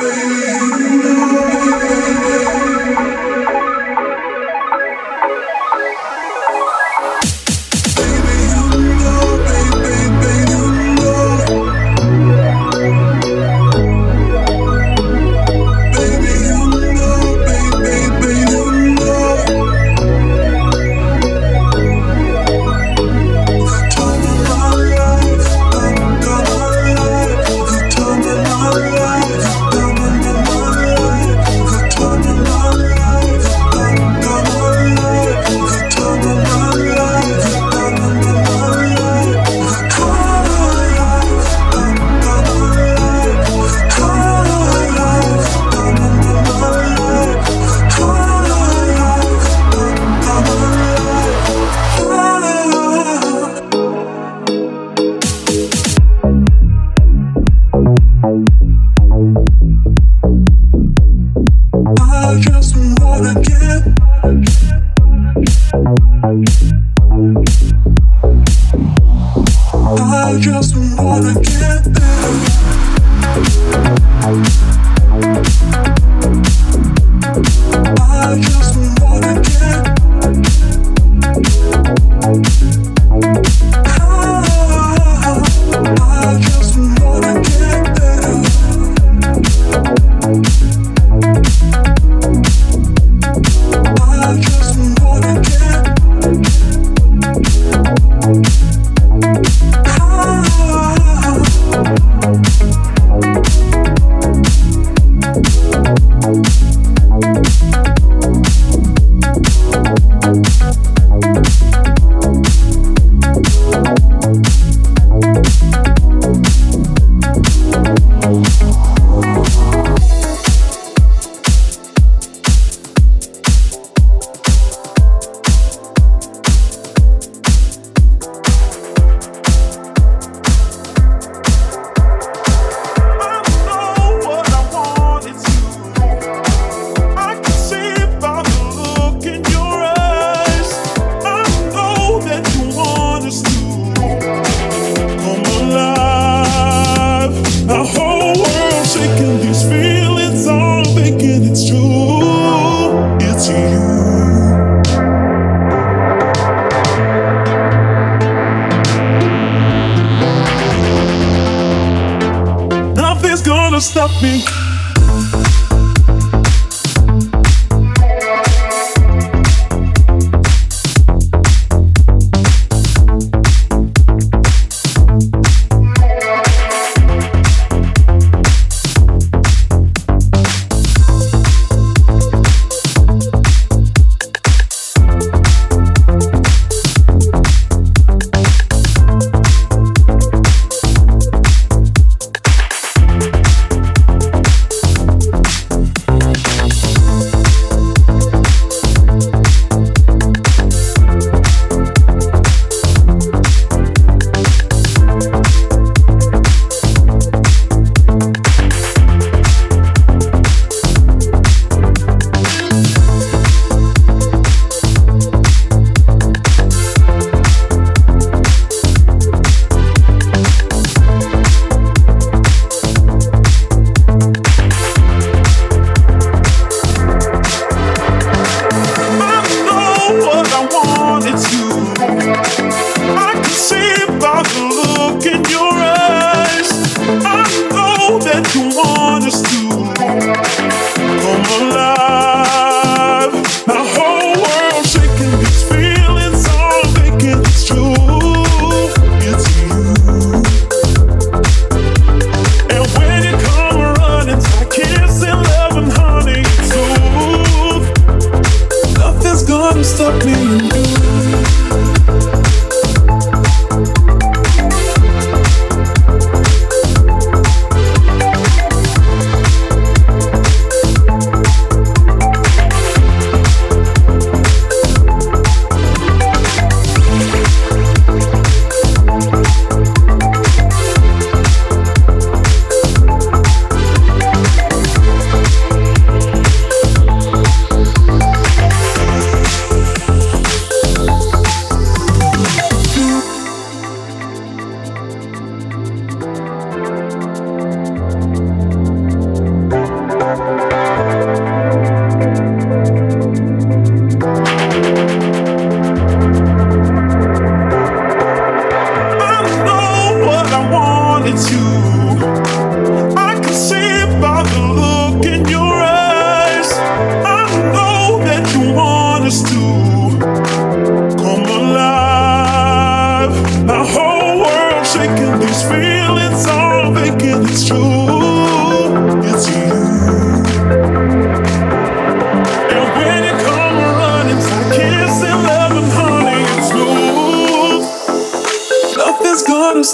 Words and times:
Baby. 0.00 0.59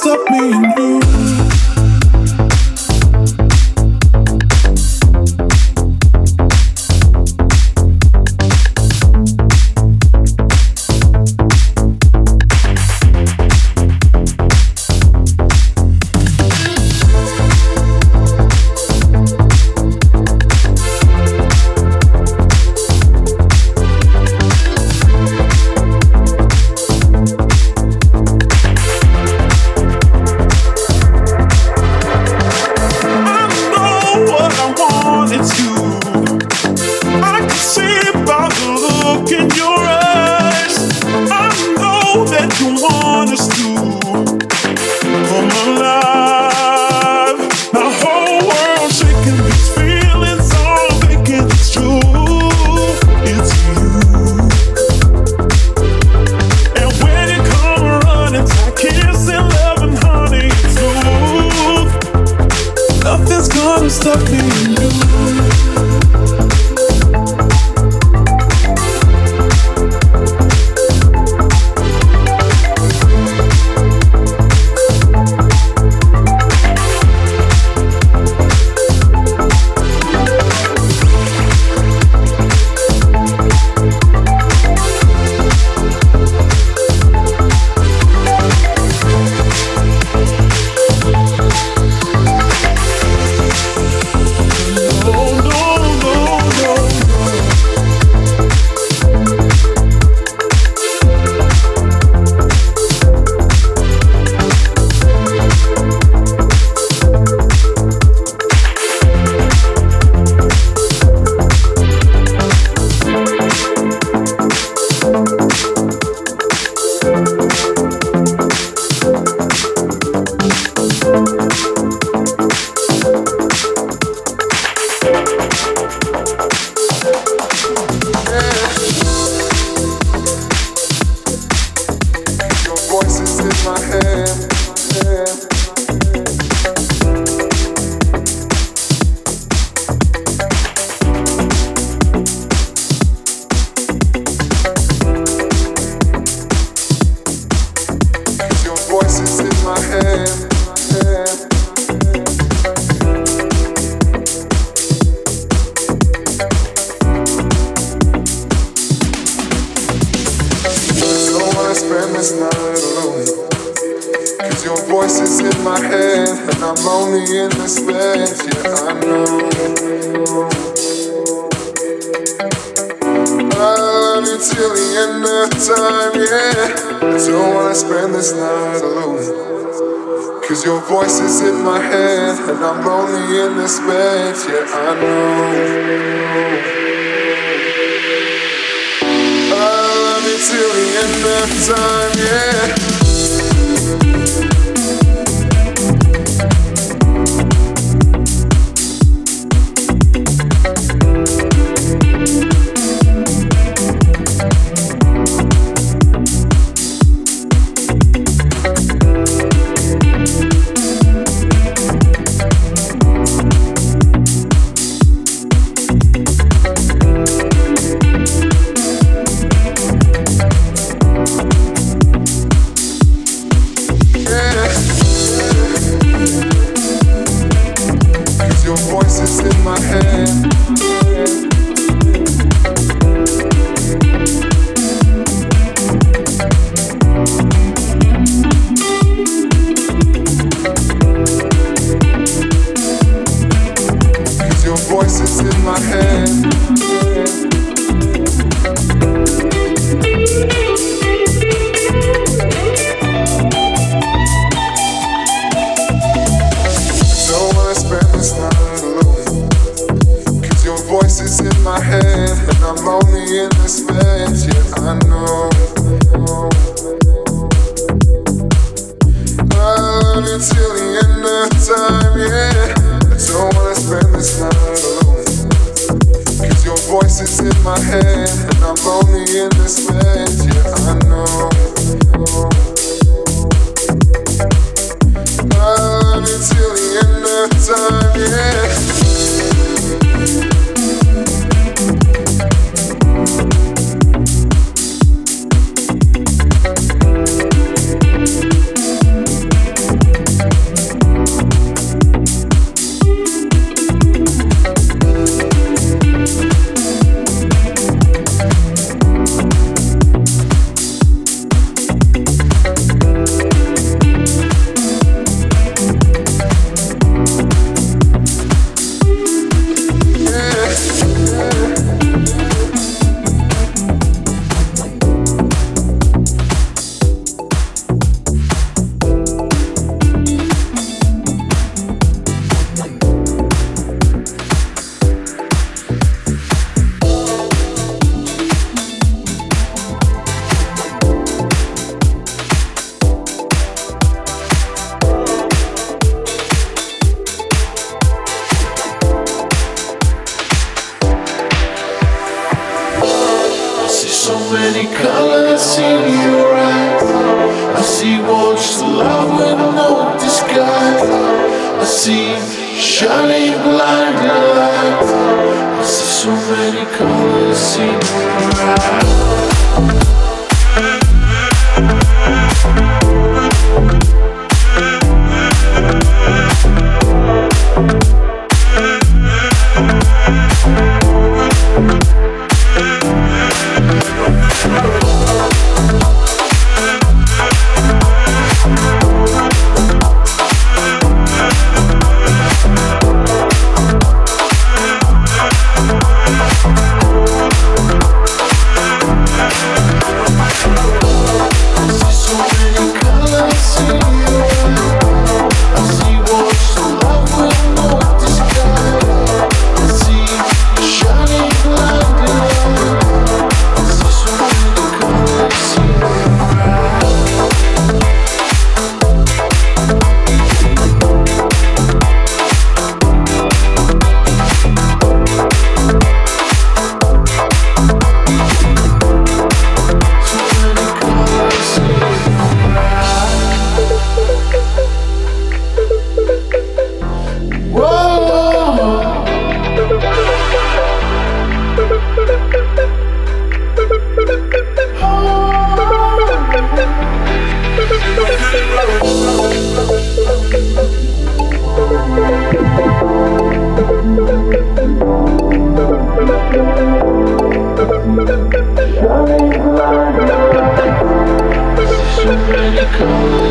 Till 0.07 0.25
the 0.25 0.37
end 0.55 1.41
of 1.41 1.46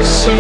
So 0.03 0.31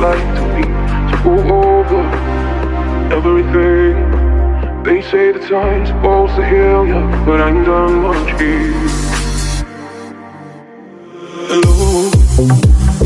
like 0.00 0.34
to 0.36 0.42
be. 0.54 0.62
to 1.10 1.16
go 1.24 1.34
over 1.78 2.02
everything. 3.12 3.94
They 4.84 5.02
say 5.02 5.32
the 5.32 5.40
time's 5.40 5.88
supposed 5.88 6.36
to 6.36 6.46
heal 6.46 6.86
ya, 6.86 7.24
but 7.26 7.40
I 7.40 7.48
ain't 7.50 7.66
done 7.66 8.02
watching. 8.04 8.74
Hello, 11.50 12.10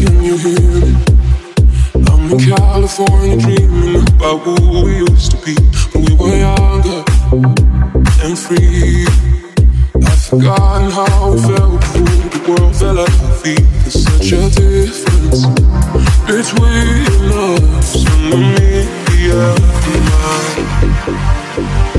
can 0.00 0.22
you 0.22 0.36
hear 0.36 0.70
me? 0.80 0.96
I'm 2.10 2.30
in 2.30 2.38
California 2.56 3.36
dreaming 3.38 4.02
about 4.16 4.38
who 4.44 4.84
we 4.84 4.98
used 4.98 5.30
to 5.32 5.38
be 5.44 5.54
when 5.92 6.04
we 6.04 6.14
were 6.16 6.36
younger 6.36 7.04
and 8.22 8.38
free. 8.38 9.06
I've 9.96 10.22
forgotten 10.24 10.90
how 10.90 11.32
it 11.32 11.40
felt 11.40 11.84
when 11.94 12.04
the 12.34 12.40
world 12.48 12.76
fell 12.76 12.98
at 12.98 13.22
our 13.22 13.32
feet 13.40 14.01
the 14.30 14.48
difference 14.54 15.46
between 16.26 17.06
us 17.32 17.90
and 18.06 18.54
me, 18.54 18.86
yeah, 19.26 19.56
mine. 21.66 21.91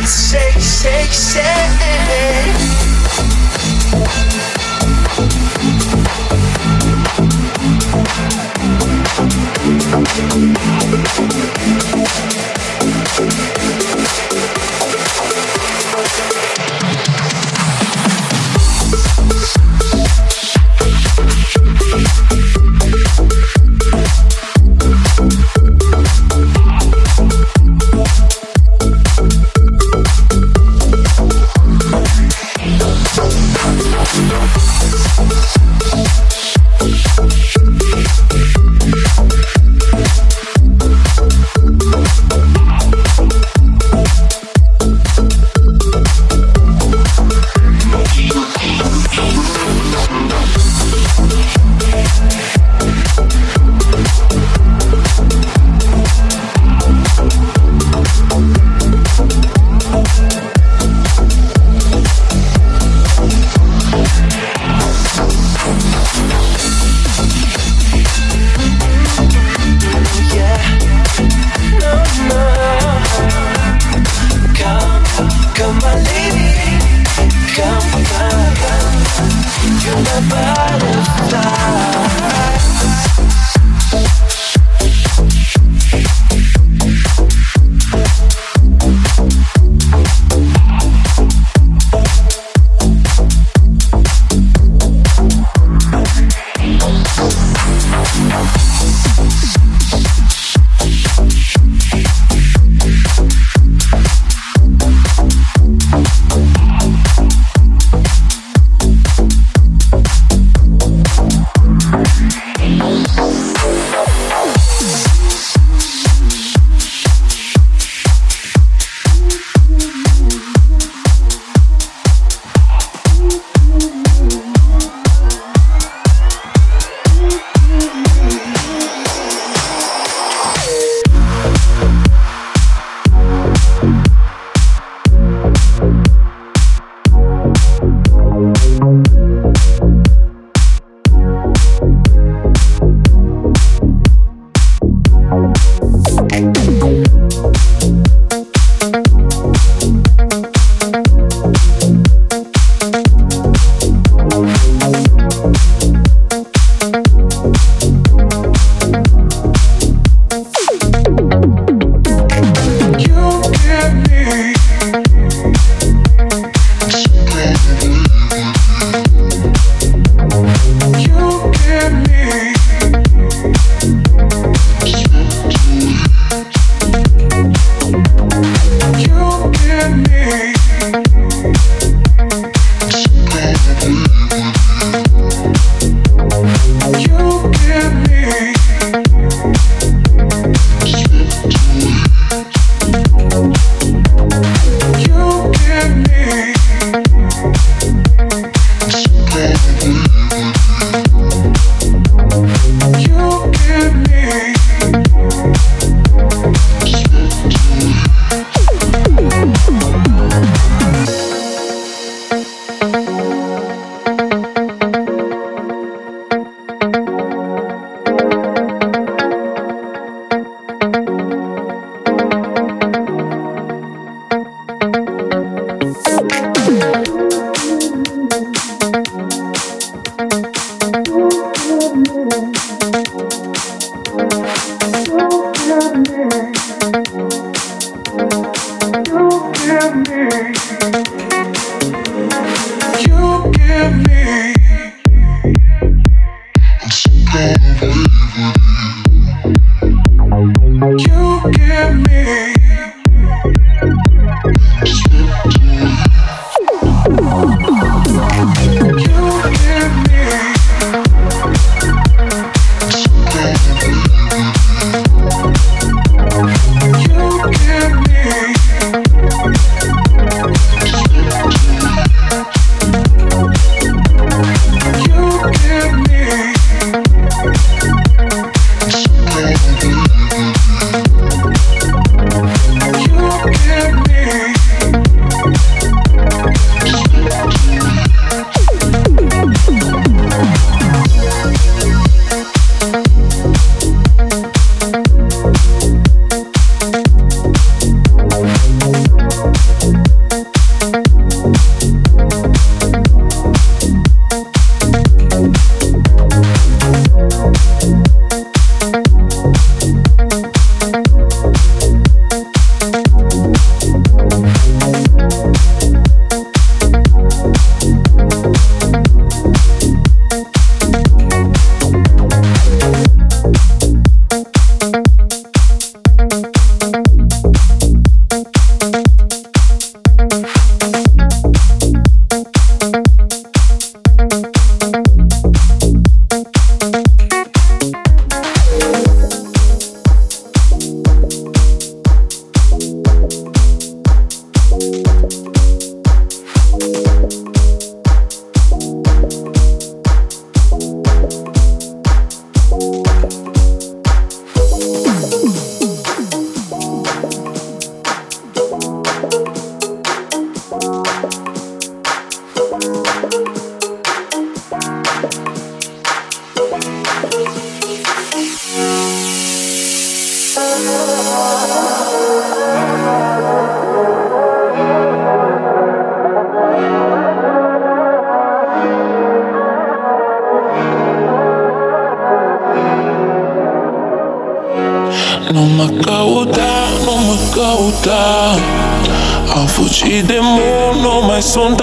let's 0.00 0.30
shake, 0.30 0.60
shake, 0.60 1.12
shake. 1.12 1.50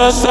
us 0.08 0.24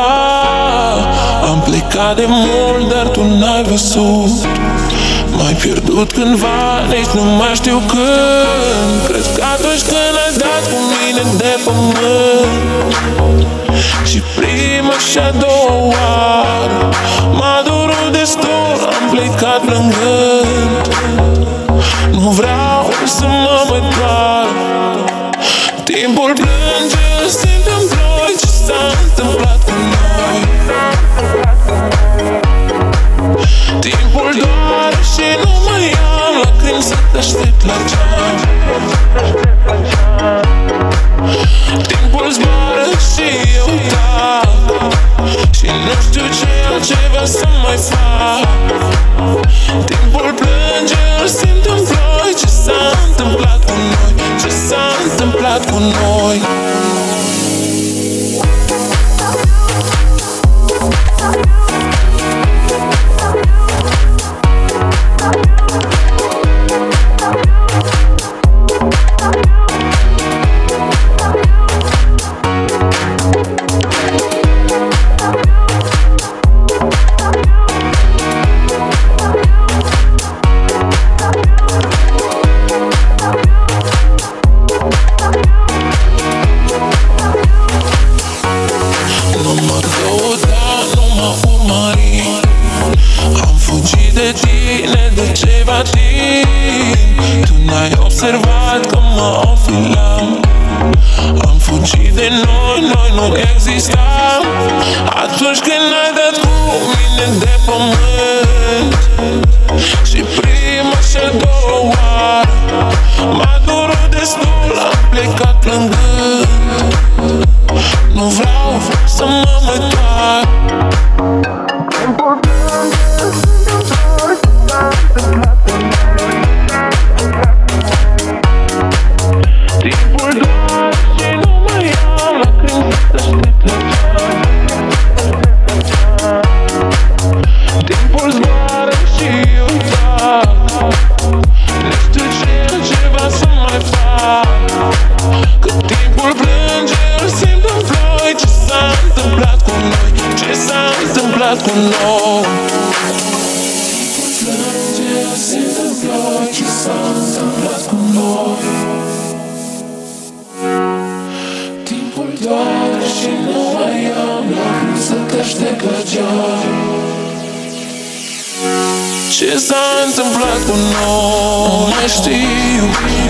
târziu. 172.38 172.86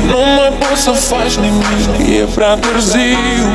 Nu 0.05 0.19
mai 0.35 0.51
poți 0.59 0.81
să 0.81 0.91
faci 0.91 1.35
nimic, 1.35 2.19
e 2.19 2.23
prea 2.35 2.55
târziu. 2.55 3.47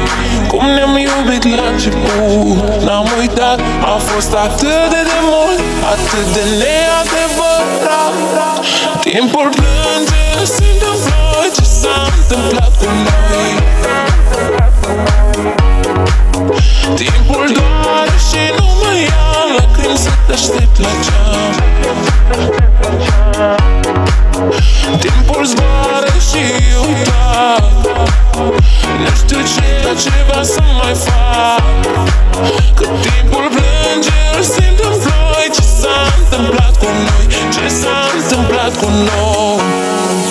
Cum 0.47 0.65
ne-am 0.67 0.97
iubit 0.97 1.45
la 1.57 1.67
început 1.73 2.85
N-am 2.85 3.07
uitat, 3.19 3.61
a 3.95 3.97
fost 4.09 4.33
atât 4.35 4.83
de 4.95 5.01
demult 5.13 5.59
Atât 5.93 6.27
de 6.33 6.43
neadevărat. 6.61 8.15
Timpul 9.01 9.49
plânge, 9.59 10.45
se 10.55 10.65
întâmplă 10.73 11.47
ce 11.57 11.65
s-a 11.65 11.97
întâmplat 12.17 12.73
cu 12.79 12.85
noi. 13.07 13.51
Timpul 16.95 17.45
doar 17.55 18.09
și 18.29 18.43
nu 18.59 18.67
mai 18.83 19.03
ia 19.03 19.32
lacrimi 19.59 19.99
să 19.99 20.11
te 20.27 20.33
aștept 20.33 20.79
la 20.79 20.89
ceas 21.05 21.57
Timpul 25.01 25.45
zboară 25.45 26.15
și 26.29 26.43
eu 26.75 26.85
tac 27.09 27.63
Nu 29.01 29.11
știu 29.17 29.41
ceea 29.55 29.95
ce 30.03 30.13
va 30.29 30.43
să 30.43 30.63
mai 30.79 30.95
fac. 30.95 31.63
Când 32.75 32.97
timpul 33.07 33.47
plânge, 33.55 34.19
îl 34.37 34.43
simt 34.43 34.79
în 34.89 34.95
flori. 35.03 35.51
Ce 35.55 35.63
s-a 35.81 35.97
întâmplat 36.19 36.77
cu 36.79 36.87
noi, 37.07 37.25
ce 37.55 37.69
s-a 37.69 37.99
întâmplat 38.17 38.77
cu 38.77 38.89
noi? 38.89 40.22